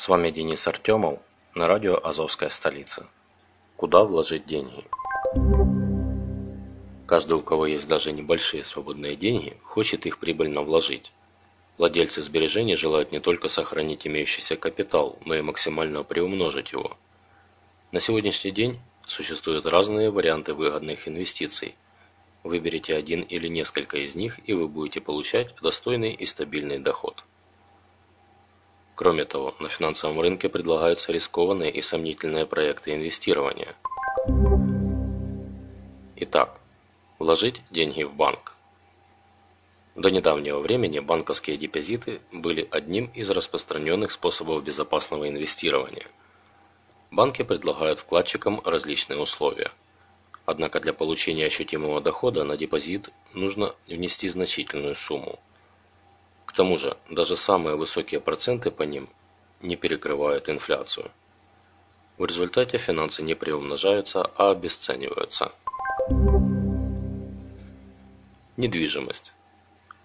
С 0.00 0.08
вами 0.08 0.30
Денис 0.30 0.66
Артемов 0.66 1.18
на 1.54 1.66
радио 1.66 1.94
«Азовская 2.02 2.48
столица». 2.48 3.06
Куда 3.76 4.02
вложить 4.02 4.46
деньги? 4.46 4.82
Каждый, 7.06 7.34
у 7.34 7.42
кого 7.42 7.66
есть 7.66 7.86
даже 7.86 8.10
небольшие 8.10 8.64
свободные 8.64 9.14
деньги, 9.14 9.58
хочет 9.62 10.06
их 10.06 10.18
прибыльно 10.18 10.62
вложить. 10.62 11.12
Владельцы 11.76 12.22
сбережений 12.22 12.76
желают 12.76 13.12
не 13.12 13.20
только 13.20 13.50
сохранить 13.50 14.06
имеющийся 14.06 14.56
капитал, 14.56 15.18
но 15.26 15.34
и 15.34 15.42
максимально 15.42 16.02
приумножить 16.02 16.72
его. 16.72 16.96
На 17.92 18.00
сегодняшний 18.00 18.52
день 18.52 18.80
существуют 19.06 19.66
разные 19.66 20.10
варианты 20.10 20.54
выгодных 20.54 21.08
инвестиций– 21.08 21.74
Выберите 22.42 22.96
один 22.96 23.20
или 23.20 23.48
несколько 23.48 23.98
из 23.98 24.14
них, 24.14 24.40
и 24.48 24.54
вы 24.54 24.66
будете 24.66 25.02
получать 25.02 25.54
достойный 25.60 26.12
и 26.12 26.24
стабильный 26.24 26.78
доход. 26.78 27.22
Кроме 29.00 29.24
того, 29.24 29.54
на 29.58 29.70
финансовом 29.70 30.20
рынке 30.20 30.50
предлагаются 30.50 31.10
рискованные 31.10 31.70
и 31.70 31.80
сомнительные 31.80 32.44
проекты 32.44 32.92
инвестирования. 32.92 33.74
Итак, 36.16 36.60
вложить 37.18 37.62
деньги 37.70 38.02
в 38.02 38.12
банк. 38.12 38.52
До 39.94 40.10
недавнего 40.10 40.58
времени 40.58 40.98
банковские 40.98 41.56
депозиты 41.56 42.20
были 42.30 42.68
одним 42.70 43.06
из 43.14 43.30
распространенных 43.30 44.12
способов 44.12 44.62
безопасного 44.64 45.30
инвестирования. 45.30 46.06
Банки 47.10 47.40
предлагают 47.40 48.00
вкладчикам 48.00 48.60
различные 48.66 49.18
условия– 49.18 49.70
Однако 50.46 50.80
для 50.80 50.92
получения 50.92 51.46
ощутимого 51.46 52.00
дохода 52.00 52.42
на 52.42 52.56
депозит 52.56 53.10
нужно 53.34 53.76
внести 53.86 54.28
значительную 54.28 54.96
сумму. 54.96 55.38
К 56.50 56.52
тому 56.52 56.78
же, 56.78 56.96
даже 57.08 57.36
самые 57.36 57.76
высокие 57.76 58.18
проценты 58.20 58.72
по 58.72 58.82
ним 58.82 59.08
не 59.62 59.76
перекрывают 59.76 60.48
инфляцию. 60.48 61.12
В 62.18 62.24
результате 62.24 62.76
финансы 62.76 63.22
не 63.22 63.34
приумножаются, 63.34 64.28
а 64.34 64.50
обесцениваются. 64.50 65.52
Недвижимость. 68.56 69.30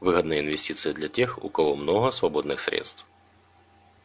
Выгодные 0.00 0.40
инвестиции 0.40 0.92
для 0.92 1.08
тех, 1.08 1.42
у 1.42 1.48
кого 1.48 1.76
много 1.76 2.10
свободных 2.10 2.60
средств. 2.60 3.06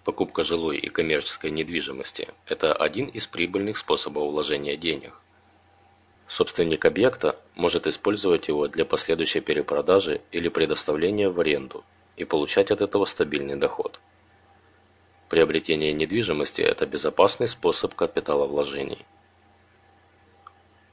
Покупка 0.06 0.46
жилой 0.46 0.78
и 0.78 0.88
коммерческой 0.88 1.52
недвижимости– 1.52 2.30
это 2.46 2.74
один 2.74 3.08
из 3.08 3.28
прибыльных 3.28 3.78
способов 3.78 4.32
вложения 4.32 4.78
денег. 4.78 5.12
Собственник 6.30 6.86
объекта 6.86 7.38
может 7.56 7.86
использовать 7.86 8.48
его 8.48 8.70
для 8.70 8.86
последующей 8.86 9.42
перепродажи 9.42 10.22
или 10.32 10.48
предоставления 10.48 11.30
в 11.30 11.38
аренду 11.42 11.84
и 12.20 12.26
получать 12.26 12.70
от 12.70 12.82
этого 12.82 13.06
стабильный 13.06 13.56
доход. 13.56 14.00
Приобретение 15.30 15.94
недвижимости– 15.94 16.62
это 16.74 16.86
безопасный 16.86 17.48
способ 17.48 17.96
капиталовложений. 17.96 19.06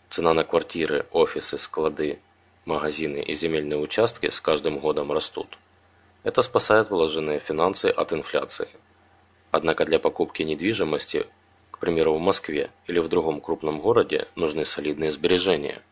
Цена 0.08 0.32
на 0.32 0.44
квартиры, 0.44 1.06
офисы, 1.10 1.58
склады, 1.58 2.20
магазины 2.64 3.18
и 3.18 3.34
земельные 3.34 3.78
участки 3.78 4.30
с 4.30 4.40
каждым 4.40 4.78
годом 4.78 5.12
растут. 5.12 5.58
Это 6.22 6.42
спасает 6.42 6.90
вложенные 6.90 7.38
финансы 7.38 7.86
от 7.86 8.12
инфляции. 8.12 8.68
Однако 9.50 9.84
для 9.84 9.98
покупки 9.98 10.42
недвижимости 10.42 11.26
к 11.76 11.78
примеру, 11.78 12.14
в 12.14 12.20
Москве 12.20 12.70
или 12.86 12.98
в 12.98 13.08
другом 13.08 13.42
крупном 13.42 13.80
городе 13.80 14.28
нужны 14.34 14.64
солидные 14.64 15.12
сбережения. 15.12 15.82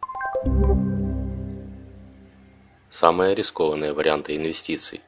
Самые 2.88 3.34
рискованные 3.34 3.92
варианты 3.92 4.34
инвестиций. 4.34 5.02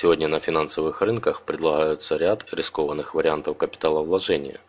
Сегодня 0.00 0.28
на 0.28 0.38
финансовых 0.38 1.02
рынках 1.02 1.42
предлагаются 1.42 2.16
ряд 2.16 2.46
рискованных 2.52 3.16
вариантов 3.16 3.56
капиталовложения. 3.56 4.60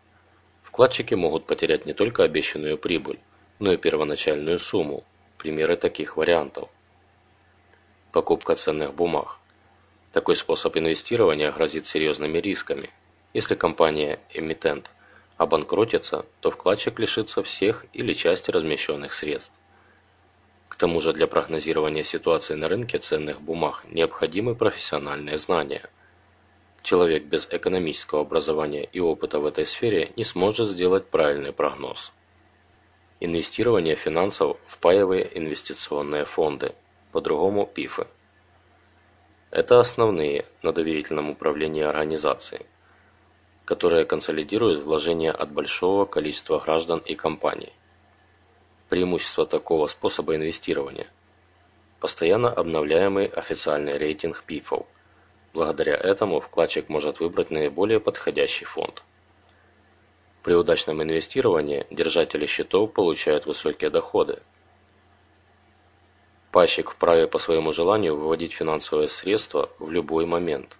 Вкладчики 0.64 1.14
могут 1.14 1.46
потерять 1.46 1.86
не 1.86 1.92
только 1.92 2.24
обещанную 2.24 2.76
прибыль, 2.76 3.20
но 3.60 3.72
и 3.72 3.76
первоначальную 3.76 4.58
сумму. 4.58 5.04
Примеры 5.38 5.76
таких 5.76 6.16
вариантов. 6.16 6.68
Покупка 8.10 8.56
ценных 8.56 8.92
бумаг. 8.92 9.36
Такой 10.10 10.34
способ 10.34 10.76
инвестирования 10.76 11.52
грозит 11.52 11.86
серьезными 11.86 12.38
рисками. 12.38 12.90
Если 13.32 13.54
компания-эмитент 13.54 14.90
обанкротится, 15.36 16.26
то 16.40 16.50
вкладчик 16.50 16.98
лишится 16.98 17.44
всех 17.44 17.86
или 17.92 18.14
части 18.14 18.50
размещенных 18.50 19.14
средств. 19.14 19.59
Тому 20.80 21.02
же 21.02 21.12
для 21.12 21.26
прогнозирования 21.26 22.04
ситуации 22.04 22.54
на 22.54 22.66
рынке 22.66 22.96
ценных 22.96 23.42
бумаг 23.42 23.84
необходимы 23.90 24.54
профессиональные 24.54 25.36
знания. 25.36 25.90
Человек 26.82 27.24
без 27.24 27.46
экономического 27.50 28.22
образования 28.22 28.84
и 28.84 28.98
опыта 28.98 29.40
в 29.40 29.44
этой 29.44 29.66
сфере 29.66 30.10
не 30.16 30.24
сможет 30.24 30.68
сделать 30.68 31.04
правильный 31.04 31.52
прогноз. 31.52 32.12
Инвестирование 33.20 33.94
финансов 33.94 34.56
в 34.64 34.78
паевые 34.78 35.30
инвестиционные 35.38 36.24
фонды, 36.24 36.72
по-другому 37.12 37.66
ПИФы. 37.66 38.06
Это 39.50 39.80
основные 39.80 40.46
на 40.62 40.72
доверительном 40.72 41.28
управлении 41.28 41.82
организации– 41.82 42.64
которые 43.66 44.04
консолидируют 44.04 44.82
вложения 44.82 45.30
от 45.30 45.52
большого 45.52 46.06
количества 46.06 46.58
граждан 46.58 46.98
и 47.00 47.14
компаний. 47.14 47.72
Преимущество 48.90 49.46
такого 49.46 49.86
способа 49.86 50.36
инвестирования– 50.36 51.06
постоянно 52.00 52.48
обновляемый 52.48 53.26
официальный 53.26 53.98
рейтинг 53.98 54.42
ПИФов. 54.44 54.86
Благодаря 55.52 55.94
этому 55.94 56.40
вкладчик 56.40 56.88
может 56.88 57.20
выбрать 57.20 57.50
наиболее 57.50 58.00
подходящий 58.00 58.64
фонд. 58.64 59.02
При 60.42 60.54
удачном 60.54 61.02
инвестировании 61.02 61.86
держатели 61.90 62.46
счетов 62.46 62.92
получают 62.92 63.46
высокие 63.46 63.90
доходы. 63.90 64.40
Пайщик 66.50 66.90
вправе 66.90 67.28
по 67.28 67.38
своему 67.38 67.72
желанию 67.72 68.16
выводить 68.16 68.52
финансовые 68.52 69.08
средства 69.08 69.70
в 69.78 69.90
любой 69.90 70.26
момент. 70.26 70.76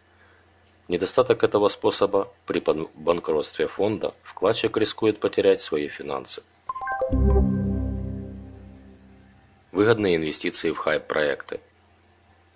Недостаток 0.89 1.45
этого 1.45 1.69
способа– 1.69 2.33
при 2.47 2.61
банкротстве 2.95 3.69
фонда 3.69 4.15
вкладчик 4.25 4.77
рискует 4.77 5.21
потерять 5.21 5.61
свои 5.61 5.87
финансы. 5.87 6.43
Выгодные 9.81 10.17
инвестиции 10.17 10.73
в 10.73 10.77
хайп-проекты. 10.77 11.59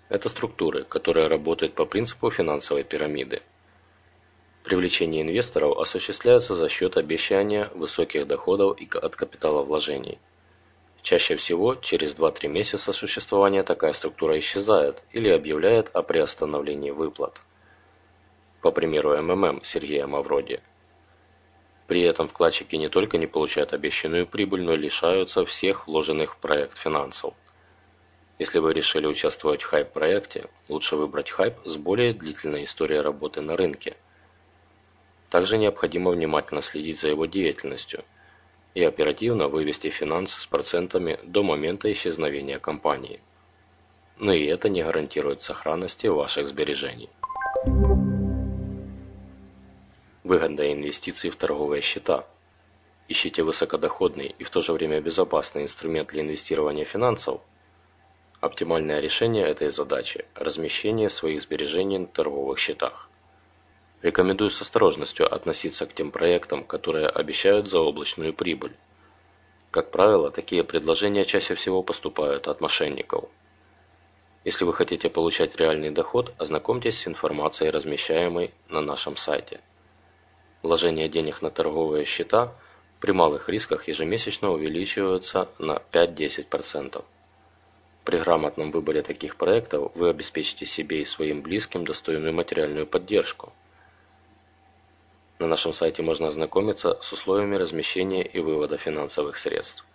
Это 0.09 0.29
структуры, 0.29 0.83
которые 0.83 1.25
работают 1.25 1.73
по 1.73 1.83
принципу 1.83 2.29
финансовой 2.29 2.83
пирамиды. 2.83 3.41
Привлечение 4.63 5.23
инвесторов 5.23 5.75
осуществляется 5.79 6.55
за 6.55 6.69
счет 6.69 6.97
обещания 6.97 7.71
высоких 7.73 8.27
доходов 8.27 8.77
от 9.01 9.15
капитала 9.15 9.63
вложений. 9.63 10.19
Чаще 11.01 11.35
всего 11.35 11.73
через 11.73 12.15
2-3 12.15 12.47
месяца 12.47 12.93
существования 12.93 13.63
такая 13.63 13.93
структура 13.93 14.37
исчезает 14.37 15.01
или 15.11 15.29
объявляет 15.29 15.89
о 15.95 16.03
приостановлении 16.03 16.91
выплат 16.91 17.41
по 18.61 18.69
примеру 18.71 19.19
МММ 19.19 19.63
Сергея 19.63 20.05
Мавроди. 20.05 20.61
При 21.87 22.01
этом 22.01 22.27
вкладчики 22.27 22.75
не 22.75 22.89
только 22.89 23.17
не 23.17 23.27
получают 23.27 23.73
обещанную 23.73 24.25
прибыль, 24.25 24.63
но 24.63 24.73
и 24.73 24.77
лишаются 24.77 25.45
всех 25.45 25.87
вложенных 25.87 26.33
в 26.33 26.37
проект 26.37 26.77
финансов. 26.77 27.33
Если 28.39 28.59
вы 28.59 28.73
решили 28.73 29.05
участвовать 29.05 29.61
в 29.61 29.67
хайп-проекте, 29.67 30.47
лучше 30.67 30.95
выбрать 30.97 31.29
хайп 31.29 31.55
с 31.63 31.77
более 31.77 32.13
длительной 32.13 32.65
историей 32.65 32.99
работы 32.99 33.41
на 33.41 33.55
рынке. 33.55 33.95
Также 35.29 35.57
необходимо 35.57 36.11
внимательно 36.11 36.61
следить 36.61 36.99
за 36.99 37.09
его 37.09 37.27
деятельностью 37.27 38.03
и 38.73 38.83
оперативно 38.83 39.47
вывести 39.47 39.89
финансы 39.89 40.41
с 40.41 40.45
процентами 40.47 41.19
до 41.23 41.43
момента 41.43 41.91
исчезновения 41.91 42.59
компании. 42.59 43.21
Но 44.17 44.33
и 44.33 44.45
это 44.45 44.69
не 44.69 44.83
гарантирует 44.83 45.43
сохранности 45.43 46.07
ваших 46.07 46.47
сбережений. 46.47 47.09
Выгода 50.25 50.73
инвестиций 50.73 51.29
в 51.29 51.35
торговые 51.35 51.83
счета. 51.83 52.25
Ищите 53.07 53.43
высокодоходный 53.43 54.33
и 54.39 54.43
в 54.43 54.49
то 54.49 54.61
же 54.61 54.73
время 54.73 54.99
безопасный 54.99 55.61
инструмент 55.61 56.09
для 56.09 56.23
инвестирования 56.23 56.83
финансов. 56.83 57.41
Оптимальное 58.41 59.01
решение 59.01 59.45
этой 59.45 59.69
задачи– 59.69 60.25
размещение 60.33 61.11
своих 61.11 61.43
сбережений 61.43 61.99
на 61.99 62.07
торговых 62.07 62.57
счетах. 62.57 63.07
Рекомендую 64.01 64.49
с 64.49 64.59
осторожностью 64.59 65.31
относиться 65.31 65.85
к 65.85 65.93
тем 65.93 66.09
проектам, 66.09 66.63
которые 66.63 67.07
обещают 67.07 67.69
заоблачную 67.69 68.33
прибыль. 68.33 68.75
Как 69.69 69.91
правило, 69.91 70.31
такие 70.31 70.63
предложения 70.63 71.25
чаще 71.25 71.53
всего 71.53 71.83
поступают 71.83 72.47
от 72.47 72.61
мошенников. 72.61 73.25
Если 74.43 74.65
вы 74.65 74.73
хотите 74.73 75.07
получать 75.07 75.55
реальный 75.57 75.91
доход, 75.91 76.33
ознакомьтесь 76.39 77.01
с 77.01 77.07
информацией, 77.07 77.69
размещаемой 77.69 78.55
на 78.69 78.81
нашем 78.81 79.17
сайте. 79.17 79.61
Вложение 80.65 81.07
денег 81.07 81.43
на 81.43 81.51
торговые 81.51 82.05
счета 82.05 82.51
при 82.99 83.11
малых 83.11 83.49
рисках 83.49 83.87
ежемесячно 83.87 84.49
увеличиваются 84.49 85.47
на 85.59 85.79
5-10%. 85.91 87.05
При 88.03 88.17
грамотном 88.17 88.71
выборе 88.71 89.03
таких 89.03 89.35
проектов 89.35 89.91
вы 89.93 90.09
обеспечите 90.09 90.65
себе 90.65 91.03
и 91.03 91.05
своим 91.05 91.43
близким 91.43 91.85
достойную 91.85 92.33
материальную 92.33 92.87
поддержку. 92.87 93.53
На 95.37 95.45
нашем 95.45 95.71
сайте 95.71 96.01
можно 96.01 96.29
ознакомиться 96.29 96.97
с 96.99 97.13
условиями 97.13 97.57
размещения 97.57 98.23
и 98.23 98.39
вывода 98.39 98.79
финансовых 98.79 99.37
средств. 99.37 99.85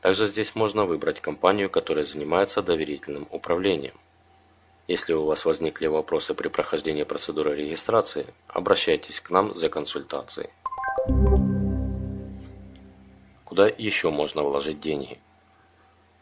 Также 0.00 0.26
здесь 0.26 0.54
можно 0.54 0.86
выбрать 0.86 1.20
компанию, 1.20 1.68
которая 1.68 2.06
занимается 2.06 2.62
доверительным 2.62 3.28
управлением. 3.30 4.00
Если 4.88 5.12
у 5.12 5.24
вас 5.24 5.44
возникли 5.44 5.86
вопросы 5.86 6.34
при 6.34 6.48
прохождении 6.48 7.04
процедуры 7.04 7.54
регистрации, 7.54 8.26
обращайтесь 8.48 9.20
к 9.20 9.30
нам 9.30 9.54
за 9.54 9.68
консультацией. 9.68 10.50
Куда 13.44 13.68
еще 13.68 14.10
можно 14.10 14.42
вложить 14.42 14.80
деньги? 14.80 15.18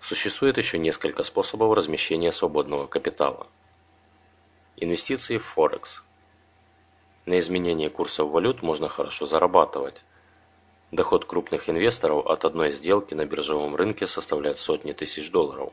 Существует 0.00 0.58
еще 0.58 0.78
несколько 0.78 1.22
способов 1.22 1.76
размещения 1.76 2.32
свободного 2.32 2.86
капитала. 2.86 3.46
Инвестиции 4.76 5.38
в 5.38 5.44
Форекс. 5.44 6.02
На 7.26 7.38
изменение 7.38 7.88
курсов 7.88 8.30
валют 8.30 8.62
можно 8.62 8.88
хорошо 8.88 9.26
зарабатывать. 9.26 10.02
Доход 10.90 11.24
крупных 11.24 11.70
инвесторов 11.70 12.26
от 12.26 12.44
одной 12.44 12.72
сделки 12.72 13.14
на 13.14 13.24
биржевом 13.24 13.76
рынке 13.76 14.06
составляет 14.06 14.58
сотни 14.58 14.92
тысяч 14.92 15.30
долларов. 15.30 15.72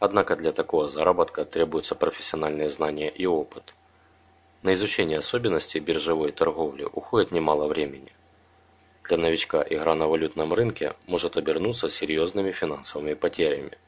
Однако 0.00 0.34
для 0.34 0.50
такого 0.50 0.88
заработка 0.88 1.44
требуются 1.44 1.94
профессиональные 1.94 2.70
знания 2.70 3.08
и 3.08 3.26
опыт. 3.26 3.74
На 4.62 4.74
изучение 4.74 5.18
особенностей 5.18 5.78
биржевой 5.78 6.32
торговли 6.32 6.82
уходит 6.84 7.30
немало 7.30 7.68
времени. 7.68 8.12
Для 9.04 9.16
новичка 9.16 9.64
игра 9.70 9.94
на 9.94 10.08
валютном 10.08 10.52
рынке 10.52 10.94
может 11.06 11.36
обернуться 11.36 11.88
серьезными 11.88 12.50
финансовыми 12.50 13.14
потерями. 13.14 13.78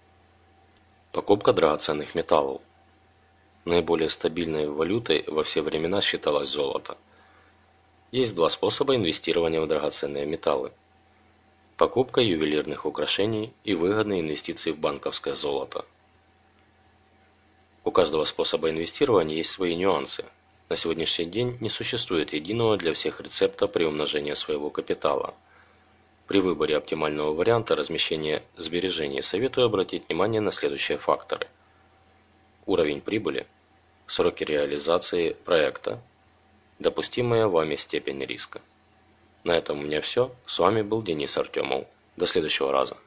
Покупка 1.11 1.53
драгоценных 1.53 2.15
металлов. 2.15 2.63
Наиболее 3.65 4.09
стабильной 4.09 4.69
валютой 4.69 5.25
во 5.27 5.43
все 5.43 5.63
времена 5.63 6.01
считалось 6.01 6.49
золото– 6.49 6.97
есть 8.13 8.35
два 8.35 8.51
способа 8.51 8.95
инвестирования 8.95 9.63
в 9.63 9.67
драгоценные 9.67 10.27
металлы. 10.27 10.73
Покупка 11.79 12.21
ювелирных 12.21 12.85
украшений 12.85 13.55
и 13.65 13.73
выгодные 13.73 14.21
инвестиции 14.21 14.71
в 14.71 14.79
банковское 14.79 15.35
золото. 15.35 15.87
У 17.85 17.91
каждого 17.91 18.25
способа 18.25 18.71
инвестирования 18.71 19.37
есть 19.37 19.51
свои 19.51 19.75
нюансы. 19.75 20.25
На 20.69 20.77
сегодняшний 20.77 21.25
день 21.25 21.59
не 21.61 21.69
существует 21.69 22.33
единого 22.33 22.77
для 22.77 22.95
всех 22.95 23.21
рецепта 23.21 23.67
при 23.67 23.85
умножении 23.85 24.35
своего 24.35 24.71
капитала. 24.71 25.35
При 26.29 26.41
выборе 26.41 26.77
оптимального 26.77 27.35
варианта 27.35 27.75
размещения 27.75 28.45
сбережений 28.57 29.23
советую 29.23 29.67
обратить 29.67 30.09
внимание 30.09 30.41
на 30.41 30.53
следующие 30.53 30.97
факторы. 30.97 31.49
Уровень 32.67 33.01
прибыли, 33.01 33.47
сроки 34.07 34.45
реализации 34.45 35.33
проекта, 35.45 36.01
допустимая 36.79 37.49
вами 37.49 37.75
степень 37.75 38.25
риска. 38.25 38.61
На 39.43 39.57
этом 39.57 39.81
у 39.81 39.83
меня 39.83 40.01
все. 40.01 40.31
С 40.47 40.61
вами 40.61 40.83
был 40.83 41.03
Денис 41.03 41.37
Артемов. 41.37 41.87
До 42.17 42.27
следующего 42.27 42.71
раза. 42.71 42.97